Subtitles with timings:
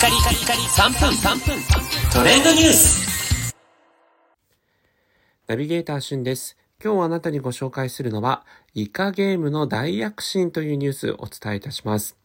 [0.00, 1.60] カリカリカリ3分3分
[2.10, 3.54] トレンドニュース
[5.46, 6.56] ナビゲーターしゅんです。
[6.82, 12.16] 今日あなたにご紹介するのは、イカゲームの大躍進というニュースをお伝えいたします。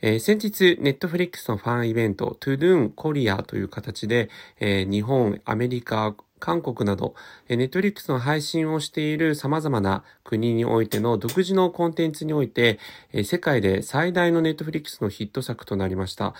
[0.00, 7.14] えー、先日、ネットフリックスのファンイベント、トゥドゥンコリアという形で、えー、日本、アメリカ、韓国など、
[7.50, 12.78] ネットフリックスの配信をしている様々な国においての独自のコンテンツにおいて、
[13.24, 16.34] 世界で最大のネットフリックスのヒット作となりました、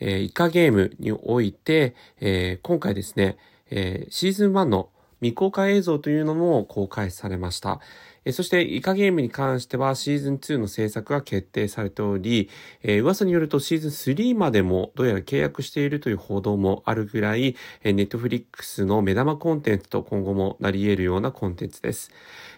[0.00, 3.36] えイカゲームにおいてえ、今回ですね
[3.70, 4.90] え、シーズン1の
[5.20, 7.80] 未公開映像というのも公開されました。
[8.24, 12.50] えそして、イカゲームに関してはシーズン2の制作が決定されており、
[12.82, 22.10] えー、噂によるとシーズン3までもどうやら契約しているという報道もあるぐらい、え、ネットフリックスの目玉コンテンツと今後もなり得るようなコンテンツです。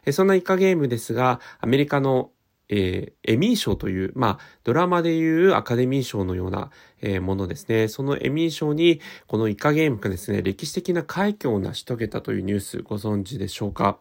[0.05, 2.31] えー、そんなイカゲームですが、アメリカの
[2.75, 6.71] えー、エミー賞という、まあ、ドラマでいうアカデミー賞のような、
[7.03, 7.89] えー、ものですね。
[7.89, 13.99] そのエミー賞に、このイカゲームがですね、歴史的な快挙を成し遂げたというニュースご存知でしょうか？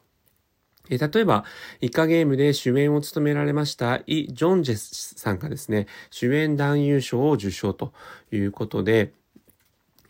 [0.90, 1.44] え例えば、
[1.82, 7.92] イカゲームで主演を務められましたイ・ジョンジェスさんがですね、主演男優賞を受賞と
[8.32, 9.12] いうことで、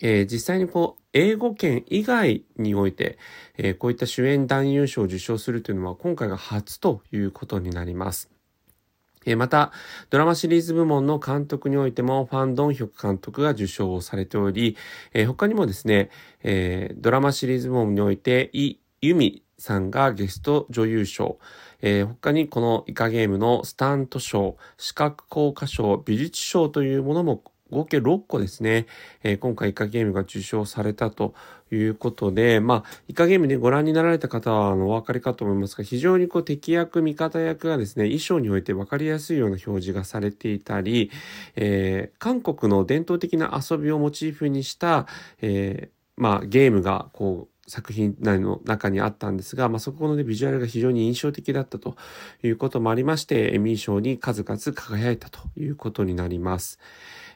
[0.01, 3.17] えー、実際にこう、英語圏以外において、
[3.57, 8.29] えー、こういった主演男優賞を受賞するというのは今回が初ということになります。
[9.37, 9.71] また、
[10.09, 14.77] ドラマシリーズ部門の監督においても、ファン・ドンヒョク監督が受賞をされており、
[15.13, 16.09] え他にもですね、
[16.43, 21.37] えドラマシリーズ部門において、イ・ユミさんがゲスト女優賞、
[21.81, 28.85] え、他にこのイカゲームのスタント賞、視覚効果賞、美術賞というものも合計6個ですね、
[29.23, 31.33] えー、今回イカゲームが受賞されたと
[31.71, 41.11] いうことで、まあ、イカゲームね、ご覧になられた方は、あの、お分かりかと思いますが、非常にこう、敵役、味方役がですね、衣装において分かりやすいような表示がされていたり、
[41.55, 45.07] えー、韓国の伝統的な遊びをモチーフにした、
[45.41, 51.95] えー、まあ、ゲームが、こう、作品内の中にあったんですが、まあ、そこのね、ビジュアルが非常に印象的だったと
[52.43, 56.79] いうこともありまして、エミー賞に数々輝いたということになります。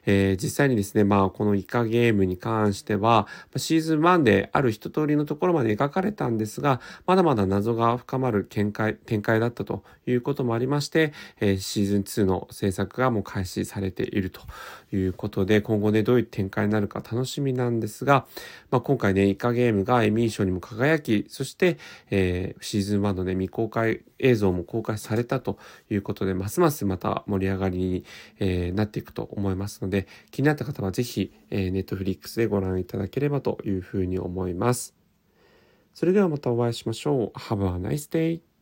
[0.06, 14.42] えー、実際にですね、まあ、このイカゲームに関しては、シーズン1である一通りのところまで描かれたんですが、まだまだ謎が深まる展開、展開だったということもありまして、えー、シーズン2の制作がもう開始されていると
[14.94, 18.26] いうことで、今後ね、どういう展開になるか楽しみなんですが、
[18.72, 21.78] まあ、今回ね、イカゲームがエミー賞にも輝き、そして、
[22.12, 25.58] えー、シーズン1のね、未公開映像も公開されたと
[25.90, 28.04] いうことで、ますますまた盛り上がりに、
[28.40, 29.95] えー、なっていくと思いますので、
[30.32, 34.96] 気になった方はぜひ、えー、ネットフリックスでご覧いただければというふうに思います。
[35.94, 37.38] それではまたお会いしましょう。
[37.38, 38.55] Have a nice day!